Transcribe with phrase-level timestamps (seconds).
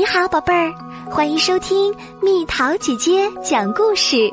[0.00, 0.72] 你好，宝贝儿，
[1.10, 4.32] 欢迎收听蜜桃姐姐讲故事。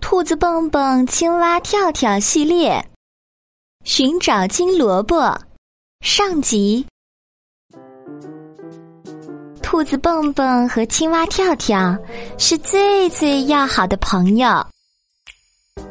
[0.00, 2.84] 兔子蹦蹦、青蛙跳跳系列，
[3.84, 5.40] 寻找金萝卜
[6.00, 6.84] 上集。
[9.62, 11.96] 兔子蹦蹦和青蛙跳跳
[12.38, 14.66] 是最最要好的朋友，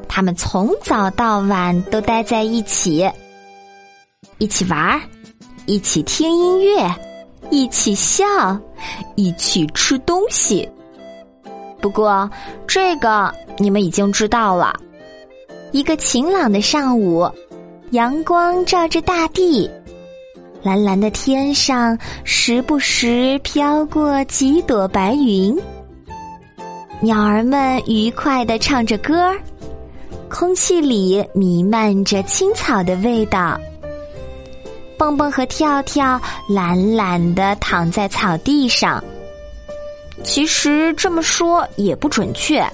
[0.10, 3.10] 他们从早到晚都待在一起，
[4.38, 5.00] 一起玩儿。
[5.66, 6.96] 一起听音乐，
[7.50, 8.26] 一起笑，
[9.16, 10.68] 一起吃东西。
[11.82, 12.30] 不过，
[12.68, 14.76] 这个你们已经知道了。
[15.72, 17.28] 一个晴朗的上午，
[17.92, 19.70] 阳光照着大地，
[20.62, 25.58] 蓝蓝的天上时不时飘过几朵白云，
[27.02, 29.38] 鸟儿们愉快的唱着歌儿，
[30.30, 33.60] 空气里弥漫着青草的味道。
[34.98, 39.04] 蹦蹦和跳跳懒懒的躺在草地上。
[40.24, 42.66] 其实这么说也不准确，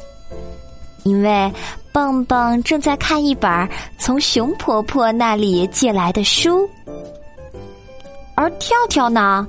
[1.03, 1.51] 因为
[1.91, 6.69] 蹦蹦正在看一本从熊婆婆那里借来的书，
[8.35, 9.45] 而跳跳呢，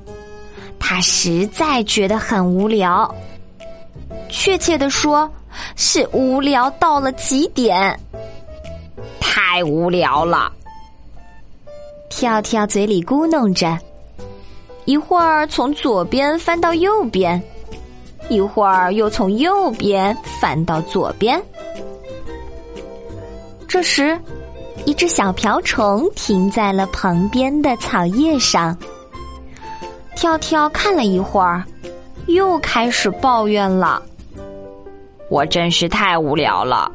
[0.81, 3.15] 他实在觉得很无聊。
[4.29, 5.31] 确切的说，
[5.77, 8.01] 是无聊到了极点，
[9.21, 10.51] 太无聊了。
[12.15, 13.77] 跳跳嘴里咕哝着，
[14.85, 17.43] 一会儿从左边翻到右边，
[18.29, 21.43] 一会儿又从右边翻到左边。
[23.67, 24.17] 这时，
[24.85, 28.77] 一只小瓢虫停在了旁边的草叶上。
[30.15, 31.65] 跳跳看了一会儿，
[32.27, 34.01] 又开始抱怨了
[35.29, 36.93] ：“我真是太无聊了。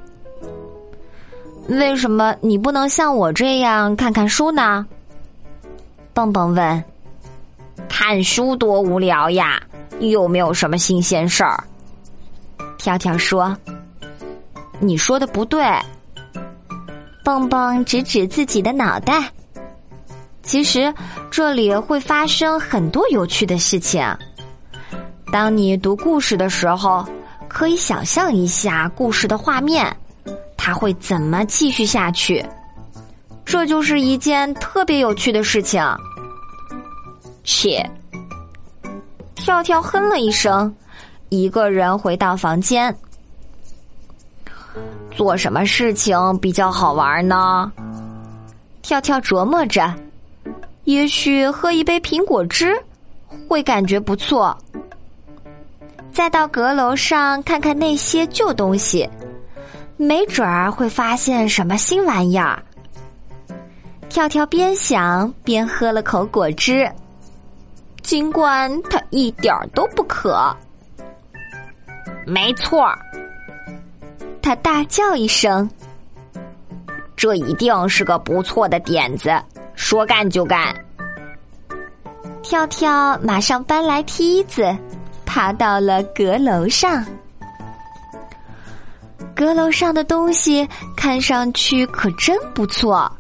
[1.68, 4.86] 为什么你不能像我这样看看书呢？”
[6.18, 6.84] 蹦蹦问
[7.88, 9.62] ：“看书多无聊呀，
[10.00, 11.64] 有没有什么新鲜事儿？”
[12.80, 13.56] 跳跳说
[14.82, 15.64] ：“你说的不对。”
[17.24, 19.32] 蹦蹦指指自己的脑袋。
[20.42, 20.92] 其实
[21.30, 24.04] 这里会发生很多有趣的事情。
[25.32, 27.06] 当你读故事的时候，
[27.48, 29.96] 可以想象一下故事的画面，
[30.58, 32.44] 它会怎么继续下去？
[33.46, 35.82] 这就是一件特别有趣的事情。
[37.48, 37.82] 切！
[39.36, 40.76] 跳跳哼了一声，
[41.30, 42.94] 一个人回到房间。
[45.16, 47.72] 做什么事情比较好玩呢？
[48.82, 49.92] 跳跳琢磨着，
[50.84, 52.78] 也许喝一杯苹果汁
[53.48, 54.56] 会感觉不错。
[56.12, 59.10] 再到阁楼上看看那些旧东西，
[59.96, 62.62] 没准儿会发现什么新玩意儿。
[64.10, 66.92] 跳跳边想边喝了口果汁。
[68.08, 70.56] 尽管他一点儿都不渴，
[72.26, 72.88] 没错
[74.42, 75.70] 他大叫一声
[77.18, 79.30] ：“这一定是个不错的点子！”
[79.76, 80.74] 说干就干。
[82.42, 84.74] 跳跳马上搬来梯子，
[85.26, 87.06] 爬到了阁楼上。
[89.36, 93.12] 阁楼上的东西看上去可真不错。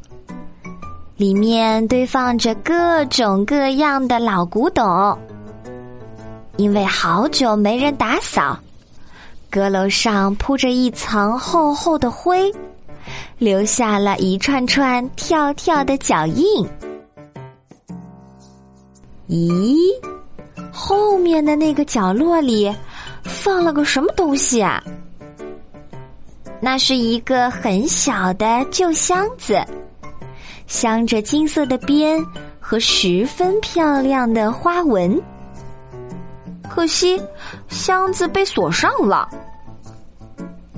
[1.18, 5.18] 里面堆放着各种各样的老古董，
[6.58, 8.56] 因为好久没人打扫，
[9.50, 12.54] 阁楼上铺着一层厚厚的灰，
[13.40, 16.64] 留下了一串串跳跳的脚印。
[19.28, 19.76] 咦，
[20.72, 22.72] 后面的那个角落里
[23.24, 24.84] 放了个什么东西啊？
[26.62, 29.60] 那是一个很小的旧箱子。
[30.68, 32.24] 镶着金色的边
[32.60, 35.20] 和十分漂亮的花纹，
[36.70, 37.20] 可惜
[37.70, 39.28] 箱子被锁上了。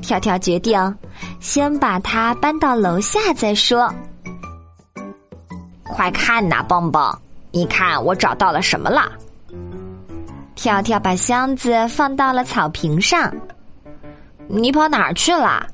[0.02, 0.96] 跳跳决定
[1.40, 3.94] 先把它搬到楼下再说。
[5.84, 7.14] 快看呐，蹦蹦，
[7.52, 9.12] 你看我找到了什么了？
[10.56, 13.34] 跳跳把箱子放到了草坪上。
[14.48, 15.66] 你跑哪儿去了？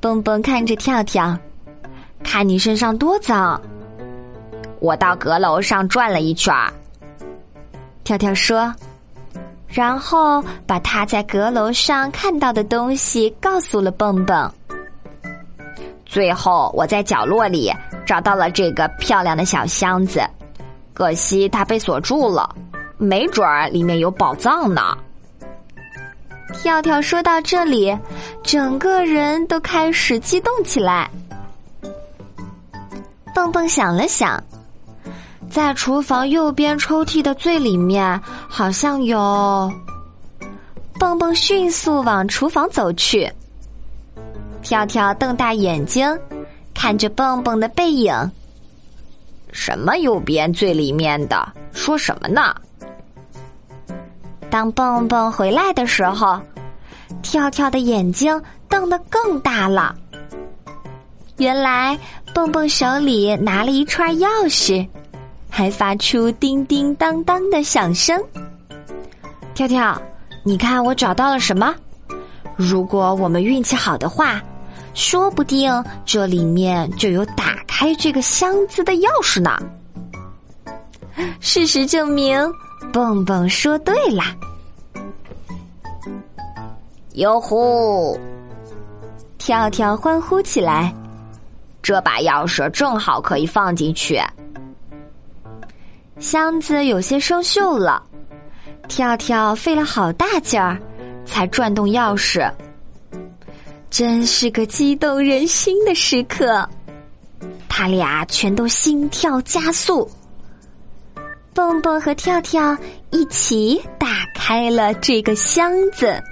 [0.00, 1.38] 蹦蹦看着跳跳。
[2.22, 3.60] 看你身上多脏！
[4.80, 6.72] 我到阁楼上转了一圈儿。
[8.04, 8.72] 跳跳说，
[9.66, 14.50] 然后把他在阁楼上看到的东西告诉了蹦蹦。
[16.06, 17.72] 最后，我在角落里
[18.06, 20.22] 找到了这个漂亮的小箱子，
[20.94, 22.48] 可惜它被锁住了，
[22.96, 24.96] 没准儿里面有宝藏呢。
[26.54, 27.96] 跳跳说到这里，
[28.42, 31.10] 整个人都开始激动起来。
[33.38, 34.42] 蹦蹦想了想，
[35.48, 39.72] 在厨房右边抽屉的最里面，好像有。
[40.98, 43.32] 蹦蹦迅速往厨房走去。
[44.60, 46.18] 跳跳瞪大眼睛，
[46.74, 48.12] 看着蹦蹦的背影。
[49.52, 51.52] 什么右边最里面的？
[51.70, 52.52] 说什么呢？
[54.50, 56.40] 当蹦蹦回来的时候，
[57.22, 59.94] 跳跳的眼睛瞪得更大了。
[61.38, 61.98] 原来
[62.34, 64.86] 蹦蹦手里拿了一串钥匙，
[65.48, 68.20] 还发出叮叮当当的响声。
[69.54, 70.00] 跳跳，
[70.44, 71.74] 你看我找到了什么？
[72.56, 74.42] 如果我们运气好的话，
[74.94, 75.72] 说不定
[76.04, 79.56] 这里面就有打开这个箱子的钥匙呢。
[81.38, 82.52] 事实证明，
[82.92, 84.34] 蹦蹦说对啦。
[87.14, 88.18] 哟呼！
[89.38, 90.92] 跳跳欢呼起来。
[91.88, 94.20] 这把钥匙正好可以放进去。
[96.18, 98.02] 箱子有些生锈了，
[98.88, 100.78] 跳跳费了好大劲儿，
[101.24, 102.46] 才转动钥匙。
[103.88, 106.68] 真是个激动人心的时刻，
[107.70, 110.06] 他俩全都心跳加速。
[111.54, 112.76] 蹦蹦和跳跳
[113.08, 116.22] 一起打开了这个箱子。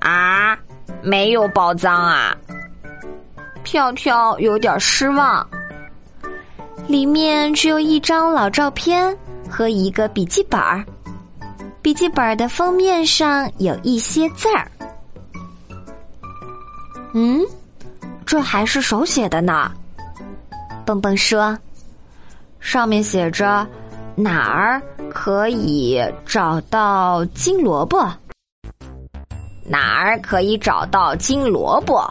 [0.00, 0.54] 啊，
[1.02, 2.36] 没有宝藏啊！
[3.66, 5.44] 跳跳有点失望，
[6.86, 9.14] 里面只有一张老照片
[9.50, 10.86] 和一个笔记本儿。
[11.82, 14.70] 笔记本的封面上有一些字儿。
[17.12, 17.44] 嗯，
[18.24, 19.72] 这还是手写的呢。
[20.84, 21.58] 蹦蹦说
[22.60, 23.66] ：“上面写着
[24.14, 24.80] 哪儿
[25.10, 28.08] 可以找到金萝卜？
[29.68, 32.08] 哪儿可以找到金萝卜？”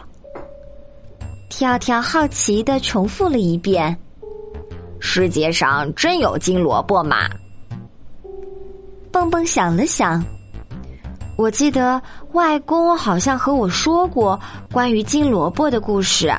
[1.48, 3.96] 跳跳好奇的重复了一遍
[5.00, 7.28] ：“世界上真有金萝卜吗？”
[9.12, 10.22] 蹦蹦想了想，
[11.36, 12.00] 我记得
[12.32, 14.38] 外公好像和我说过
[14.70, 16.34] 关于金萝卜的故事，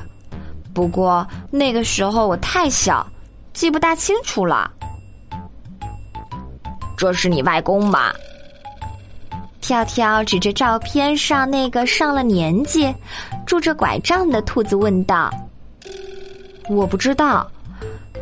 [0.73, 3.05] 不过那个时候我太小，
[3.53, 4.71] 记不大清楚了。
[6.95, 8.13] 这是你外公吗？
[9.67, 12.95] 跳跳指着照片上那个上了年纪、
[13.45, 15.29] 拄着拐杖的兔子问道
[16.71, 17.45] ：“我不知道，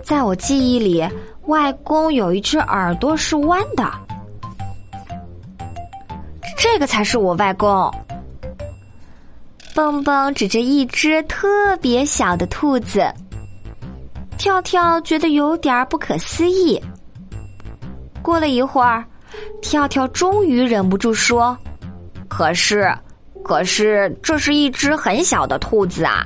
[0.03, 1.07] 在我记忆里，
[1.43, 3.87] 外公有一只耳朵是弯的。
[6.57, 7.93] 这个才是我外公。”
[9.75, 13.07] 蹦蹦指着一只特别小的兔子，
[14.35, 16.81] 跳跳觉得有点不可思议。
[18.23, 19.05] 过了一会儿。
[19.61, 21.57] 跳跳终于忍不住说
[22.27, 22.93] ：“可是，
[23.43, 26.25] 可是，这是一只很小的兔子啊！”“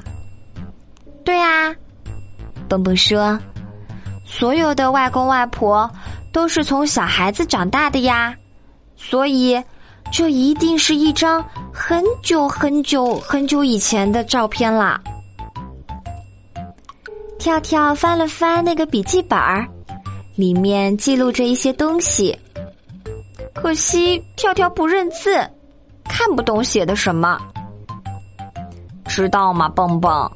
[1.24, 1.76] 对啊。”
[2.68, 3.40] 蹦蹦说
[4.26, 5.90] ：“所有的外公外婆
[6.32, 8.36] 都是从小孩子长大的呀，
[8.96, 9.62] 所以
[10.12, 15.02] 这一定是一张很久很久很久以前的照片啦。”
[17.40, 19.66] 跳跳翻了翻那个笔记本儿，
[20.36, 22.38] 里面记录着一些东西。
[23.54, 25.36] 可惜跳跳不认字，
[26.06, 27.40] 看不懂写的什么。
[29.06, 30.31] 知道吗，蹦蹦？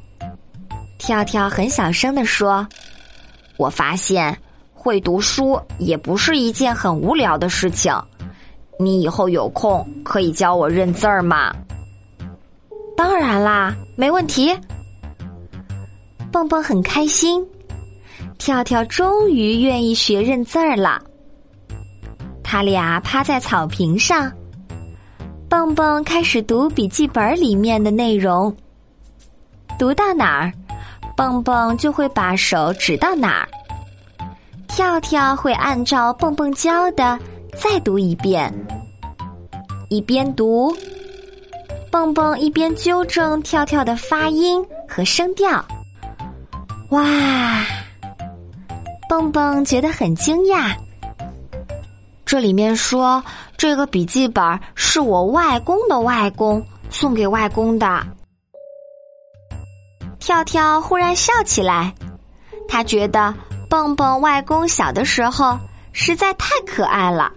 [0.98, 2.66] 跳跳很小声的说
[3.56, 4.36] ：“我发现
[4.72, 7.94] 会读书也不是一件很无聊的事情。
[8.78, 11.54] 你以后有空可以教我认字儿吗？”
[12.96, 14.54] 当然啦，没问题。
[16.32, 17.46] 蹦蹦很开心，
[18.38, 21.00] 跳跳终于愿意学认字儿了。
[22.44, 24.30] 他俩趴在草坪上，
[25.48, 28.54] 蹦蹦开始读笔记本里面的内容。
[29.76, 30.52] 读到哪儿，
[31.16, 33.48] 蹦蹦就会把手指到哪儿。
[34.68, 37.18] 跳跳会按照蹦蹦教的
[37.56, 38.52] 再读一遍。
[39.88, 40.76] 一边读，
[41.90, 45.64] 蹦蹦一边纠正跳跳的发音和声调。
[46.90, 47.64] 哇，
[49.08, 50.74] 蹦蹦觉得很惊讶。
[52.26, 53.22] 这里面说，
[53.56, 58.06] 这个笔记本是我外公的外公送给外公的。
[60.18, 61.94] 跳跳忽然笑起来，
[62.66, 63.34] 他觉得
[63.68, 65.58] 蹦蹦外公小的时候
[65.92, 67.30] 实在太可爱了。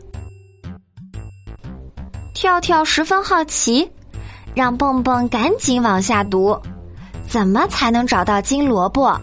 [2.33, 3.91] 跳跳十分好奇，
[4.55, 6.57] 让蹦蹦赶紧往下读，
[7.27, 9.19] 怎么才能找到金萝卜？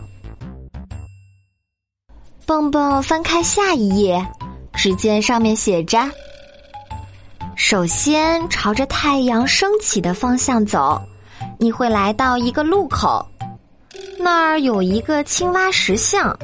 [2.44, 4.24] 蹦蹦翻开下一页。
[4.84, 5.98] 只见上面写着
[7.56, 11.00] ：“首先朝着太阳升起的方向走，
[11.58, 13.26] 你会来到一个路口，
[14.18, 16.38] 那儿有一个青蛙石像，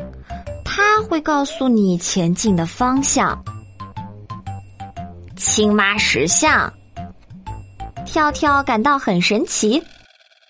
[0.64, 3.38] 它会告诉你前进的方向。
[5.36, 6.72] 青蛙石像，
[8.06, 9.82] 跳跳感到很神奇，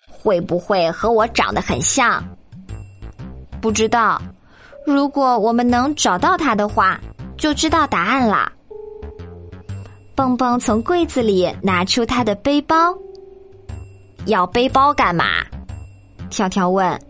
[0.08, 2.22] 会不会和我长得很像？
[3.60, 4.22] 不知道。
[4.86, 6.98] 如果我们能找到它的话，
[7.40, 8.52] 就知道答案啦。
[10.14, 12.94] 蹦蹦从柜子里拿出他的背包，
[14.26, 15.24] 要背包干嘛？
[16.28, 17.00] 跳跳问。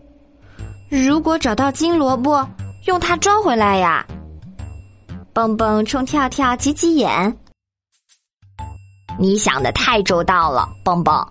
[0.89, 2.49] 如果找到金萝卜，
[2.87, 4.07] 用它装回来呀。
[5.33, 7.37] 蹦蹦冲跳跳挤挤眼。
[9.19, 11.27] 你想的太周到了，蹦蹦。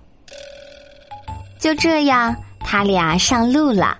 [1.57, 3.97] 就这样，他俩上路了。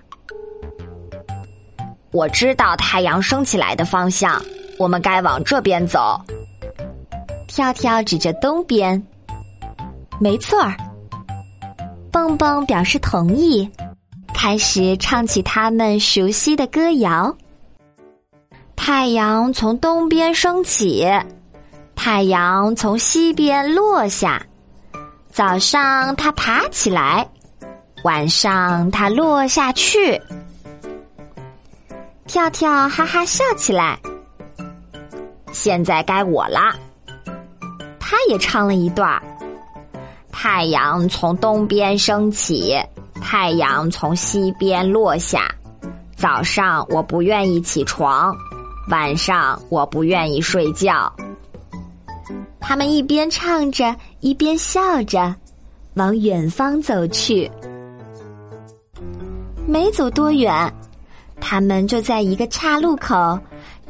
[2.12, 4.42] 我知道太阳升起来的方向，
[4.80, 6.18] 我们该往这边走。
[7.46, 9.06] 跳跳指着东边，
[10.18, 10.74] 没错儿。
[12.10, 13.70] 蹦蹦表示同意，
[14.32, 17.36] 开始唱起他们熟悉的歌谣。
[18.74, 21.06] 太阳从东边升起，
[21.94, 24.42] 太阳从西边落下。
[25.30, 27.28] 早上它爬起来，
[28.02, 30.18] 晚上它落下去。
[32.26, 33.98] 跳跳哈哈笑起来。
[35.52, 36.74] 现在该我啦。
[37.98, 39.20] 他也唱了一段：
[40.30, 42.76] 太阳从东边升起，
[43.20, 45.48] 太阳从西边落下。
[46.16, 48.34] 早上我不愿意起床，
[48.90, 51.10] 晚上我不愿意睡觉。
[52.60, 55.34] 他们一边唱着，一边笑着，
[55.94, 57.50] 往远方走去。
[59.66, 60.72] 没走多远。
[61.40, 63.38] 他们就在一个岔路口，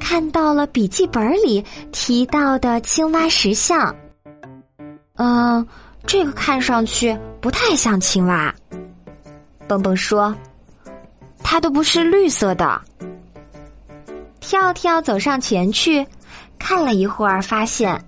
[0.01, 3.95] 看到了笔记本里提到的青蛙石像。
[5.17, 5.65] 嗯，
[6.07, 8.53] 这个看上去不太像青蛙。
[9.69, 10.35] 蹦蹦说
[11.45, 12.81] ：“它都不是绿色的。”
[14.41, 16.05] 跳跳走上前去，
[16.59, 18.03] 看了一会儿，发现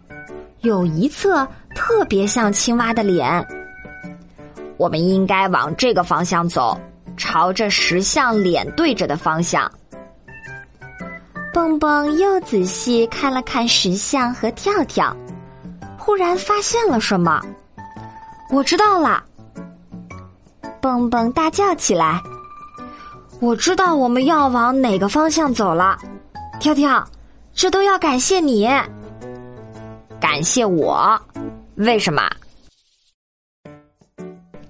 [0.62, 1.46] 有一侧
[1.76, 3.46] 特别像青蛙的脸。
[4.78, 6.80] 我们应该往这个方向走。
[7.14, 9.70] 朝着石像脸对着的方向，
[11.52, 15.14] 蹦蹦又仔细看了看石像和跳跳，
[15.98, 17.42] 忽然发现了什么。
[18.50, 19.22] 我知道了！
[20.80, 22.20] 蹦蹦大叫起来
[23.38, 25.98] ：“我知道我们要往哪个方向走了！”
[26.58, 27.06] 跳跳，
[27.52, 28.66] 这都要感谢你，
[30.18, 31.20] 感谢我？
[31.74, 32.22] 为什么？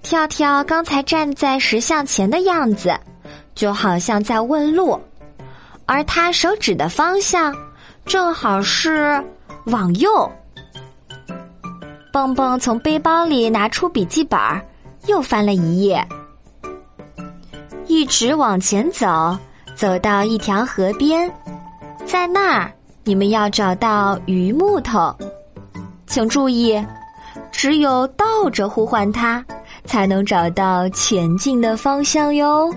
[0.01, 2.93] 跳跳刚才站在石像前的样子，
[3.55, 4.99] 就好像在问路，
[5.85, 7.55] 而他手指的方向
[8.05, 9.23] 正好是
[9.65, 10.31] 往右。
[12.11, 14.39] 蹦蹦从背包里拿出笔记本，
[15.07, 16.05] 又翻了一页，
[17.87, 19.37] 一直往前走，
[19.75, 21.31] 走到一条河边，
[22.05, 22.71] 在那儿
[23.03, 25.15] 你们要找到鱼木头，
[26.07, 26.85] 请注意，
[27.51, 29.43] 只有倒着呼唤它。
[29.85, 32.73] 才能找到前进的方向哟。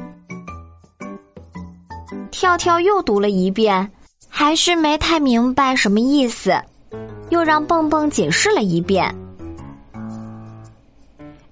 [2.38, 3.90] 跳跳又读了一遍，
[4.28, 6.54] 还是没太明白什么意思，
[7.30, 9.10] 又让蹦蹦解释了一遍。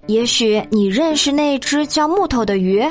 [0.08, 2.84] 也许你认识那只叫木头的鱼。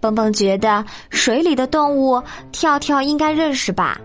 [0.00, 3.96] 蹦蹦觉得水里的动物，跳跳应该认识吧。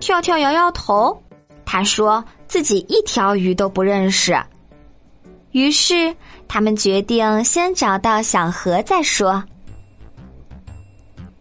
[0.00, 1.22] 跳跳摇摇头，
[1.66, 4.34] 他说自己一条鱼都不认识。
[5.50, 6.16] 于是，
[6.48, 9.44] 他们决定先找到小河再说。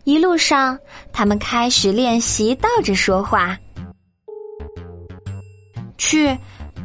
[0.08, 0.80] 一路上，
[1.12, 3.58] 他们开始练习倒着说话。
[5.98, 6.34] 去，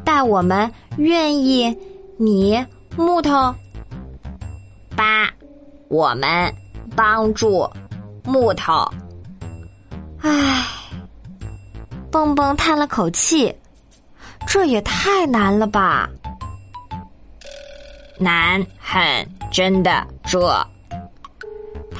[0.04, 1.72] 带我们愿意，
[2.18, 3.54] 你木头。
[4.96, 5.30] 八，
[5.86, 6.52] 我们
[6.96, 7.64] 帮助
[8.24, 8.92] 木头。
[10.20, 10.66] 唉，
[12.10, 13.54] 蹦蹦叹了口气，
[14.48, 16.10] 这也太难了吧。
[18.18, 20.04] 难很，真的。
[20.24, 20.66] 这，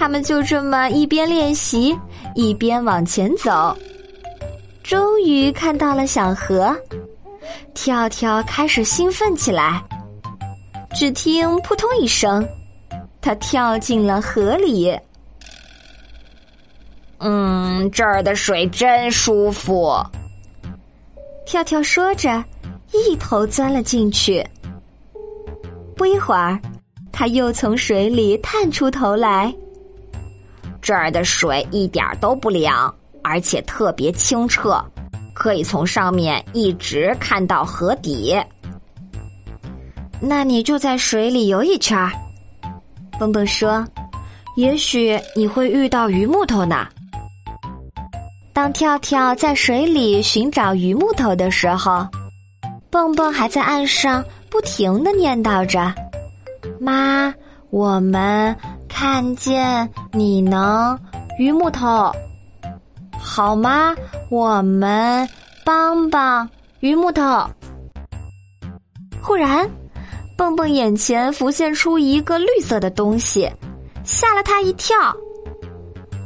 [0.03, 1.97] 他们就这么一边练习，
[2.35, 3.73] 一边往前走。
[4.83, 6.77] 终于看到了小河，
[7.73, 9.81] 跳跳开始兴奋起来。
[10.93, 12.45] 只听扑通一声，
[13.21, 14.93] 他跳进了河里。
[17.19, 20.05] 嗯，这儿的水真舒服。
[21.47, 22.43] 跳跳说着，
[22.91, 24.45] 一头钻了进去。
[25.95, 26.61] 不一会儿，
[27.13, 29.55] 他又从水里探出头来。
[30.83, 34.85] 这儿的水一点都不凉，而且特别清澈，
[35.33, 38.37] 可以从上面一直看到河底。
[40.21, 42.13] 那你就在水里游一圈儿，
[43.19, 43.87] 蹦蹦说
[44.57, 46.89] ：“也许你会遇到鱼木头呢。
[48.53, 52.07] 当跳跳在水里寻找鱼木头的时候，
[52.91, 55.95] 蹦蹦还在岸上不停的念叨着
[56.79, 57.33] ：“妈，
[57.71, 58.55] 我们
[58.95, 60.99] 看见你能
[61.39, 62.13] 鱼木头，
[63.19, 63.95] 好吗？
[64.31, 65.29] 我们
[65.65, 66.49] 帮帮
[66.81, 67.23] 鱼木头。”
[69.21, 69.69] 忽然，
[70.37, 73.51] 蹦蹦眼前浮现出一个绿色的东西，
[74.05, 74.95] 吓了他一跳，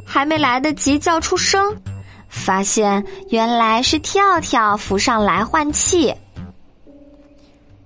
[0.05, 1.75] 还没来得及叫出声。
[2.29, 6.15] 发现原来是跳跳浮上来换气。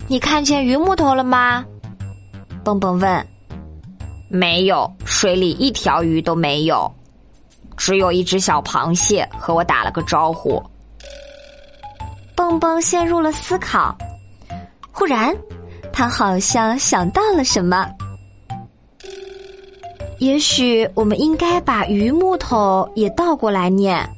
[0.09, 1.65] 你看见鱼木头了吗？
[2.65, 3.27] 蹦蹦问。
[4.33, 6.91] 没有，水里一条鱼都没有，
[7.77, 10.63] 只有一只小螃蟹和我打了个招呼。
[12.37, 13.97] 蹦蹦陷入了思考，
[14.93, 15.37] 忽然，
[15.93, 17.91] 他好像想到了什么。
[20.21, 24.09] 也许我们应该把鱼木头也倒过来念。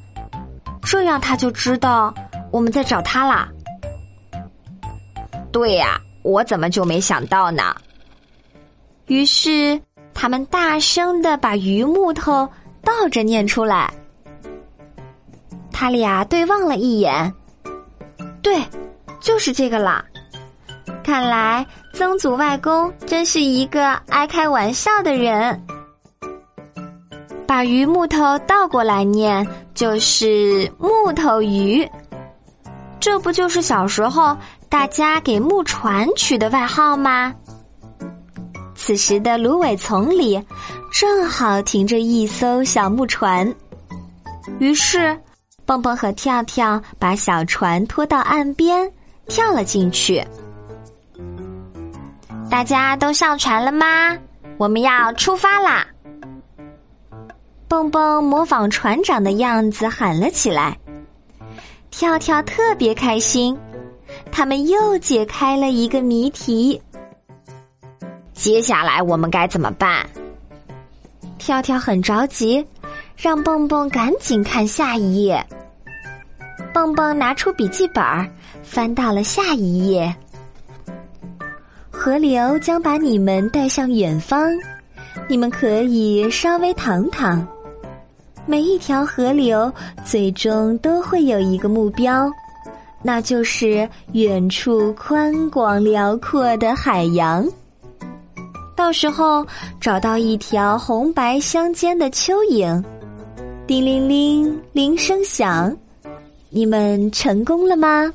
[0.83, 2.13] 这样他就知道
[2.51, 3.49] 我们在找他啦。
[5.51, 7.75] 对呀，我怎么就没想到呢？
[9.07, 9.81] 于是
[10.13, 12.47] 他们大声的把鱼木头
[12.83, 13.93] 倒着念出来。
[15.71, 17.33] 他俩对望了一眼，
[18.41, 18.63] 对，
[19.19, 20.03] 就是这个啦。
[21.03, 25.61] 看来曾祖外公真是一个爱开玩笑的人。
[27.45, 29.47] 把鱼木头倒过来念。
[29.73, 31.85] 就是木头鱼，
[32.99, 34.37] 这不就是小时候
[34.69, 37.33] 大家给木船取的外号吗？
[38.85, 40.37] 此时的芦苇丛里
[40.91, 43.49] 正好停着一艘小木船，
[44.59, 45.17] 于是
[45.65, 48.91] 蹦蹦和跳跳把小船拖到岸边，
[49.27, 50.21] 跳了进去。
[52.51, 54.17] 大家都上船了吗？
[54.57, 55.87] 我们要出发啦！
[57.69, 60.77] 蹦蹦模仿船长的样子喊了起来，
[61.89, 63.57] 跳跳特别开心，
[64.29, 66.81] 他们又解开了一个谜题。
[68.33, 70.05] 接下来我们该怎么办？
[71.37, 72.65] 跳跳很着急，
[73.15, 75.45] 让蹦蹦赶紧看下一页。
[76.73, 78.03] 蹦蹦拿出笔记本，
[78.63, 80.13] 翻到了下一页。
[81.91, 84.51] 河流将把你们带向远方，
[85.27, 87.45] 你们可以稍微躺躺。
[88.45, 89.71] 每一条河流
[90.03, 92.29] 最终都会有一个目标，
[93.01, 97.47] 那就是远处宽广辽阔的海洋。
[98.83, 99.47] 到时候
[99.79, 102.83] 找到一条红白相间的蚯蚓，
[103.65, 105.73] 叮铃铃，铃声响，
[106.49, 108.13] 你们成功了吗？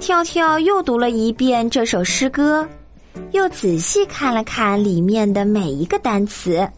[0.00, 2.66] 跳跳又读了一遍这首诗歌，
[3.30, 6.68] 又仔细看了看里面的每一个单词。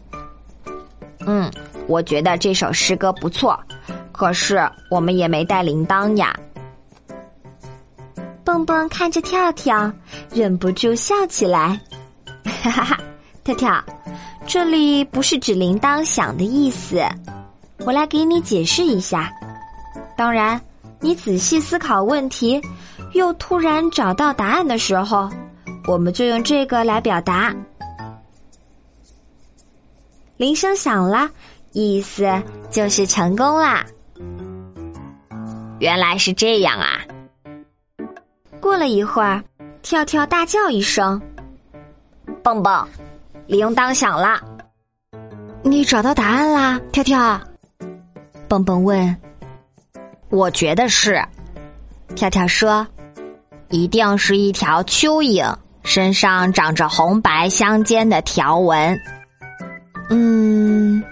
[1.25, 1.51] 嗯，
[1.87, 3.59] 我觉得这首诗歌不错，
[4.11, 6.39] 可是我们也没带铃铛呀。
[8.49, 9.93] 蹦蹦看着跳跳，
[10.33, 11.79] 忍不住笑起来，
[12.63, 12.99] 哈哈哈！
[13.43, 13.83] 跳跳，
[14.47, 16.99] 这里不是指铃铛响的意思，
[17.85, 19.31] 我来给你解释一下。
[20.17, 20.59] 当然，
[20.99, 22.59] 你仔细思考问题，
[23.13, 25.29] 又突然找到答案的时候，
[25.85, 27.53] 我们就用这个来表达。
[30.37, 31.29] 铃声响了，
[31.73, 32.27] 意思
[32.71, 33.85] 就是成功啦。
[35.77, 36.99] 原来是这样啊！
[38.61, 39.43] 过了一会儿，
[39.81, 41.21] 跳跳大叫一声
[42.43, 42.87] ：“蹦蹦，
[43.47, 44.39] 铃铛响了！”
[45.63, 47.39] 你找到答案啦，跳跳？
[48.47, 49.15] 蹦蹦问。
[50.29, 51.23] 我觉得是，
[52.15, 52.85] 跳跳说
[53.69, 58.99] ：“一定是一条蚯蚓，身上长着红白相间的条纹。”
[60.09, 61.03] 嗯，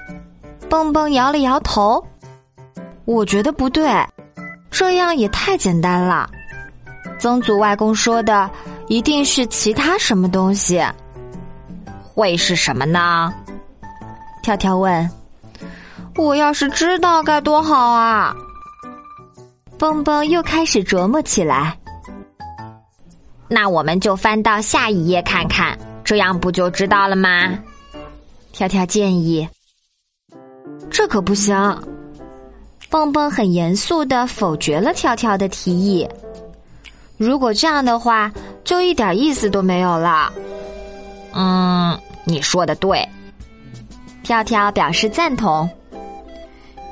[0.69, 2.05] 蹦蹦摇了摇头，
[3.05, 3.89] 我觉得不对，
[4.69, 6.29] 这样也太简单了。
[7.19, 8.49] 曾祖外公说的
[8.87, 10.81] 一定是其他什么东西，
[12.01, 13.33] 会是什么呢？
[14.43, 15.09] 跳跳问。
[16.15, 18.35] 我要是知道该多好啊！
[19.77, 21.77] 蹦蹦又开始琢磨起来。
[23.47, 27.57] 那我们就翻到下一页看看，这样不就知道了吗？
[28.51, 29.47] 跳跳建议
[30.89, 31.55] ：“这可不行。”
[32.89, 36.07] 蹦蹦很严肃的否决了跳跳的提议。
[37.17, 38.31] 如果这样的话，
[38.63, 40.31] 就一点意思都没有了。
[41.33, 43.07] 嗯，你说的对。
[44.23, 45.69] 跳跳表示赞同。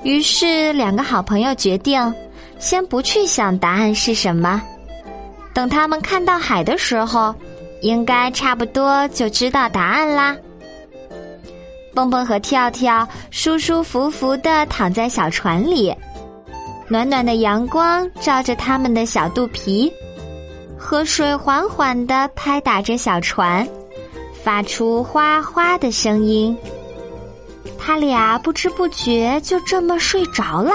[0.03, 2.13] 于是，两个好朋友决定，
[2.59, 4.61] 先不去想答案是什么，
[5.53, 7.33] 等他们看到海的时候，
[7.81, 10.35] 应该差不多就知道答案啦。
[11.93, 15.95] 蹦蹦和跳跳舒舒服服的躺在小船里，
[16.87, 19.91] 暖暖的阳光照着他们的小肚皮，
[20.77, 23.67] 河水缓缓地拍打着小船，
[24.43, 26.55] 发出哗哗的声音。
[27.77, 30.71] 他俩不知不觉就这么睡着了，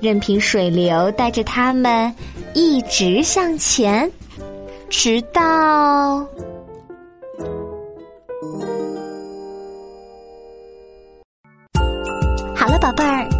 [0.00, 2.14] 任凭水流带着他们
[2.54, 4.10] 一直向前，
[4.88, 6.26] 直到……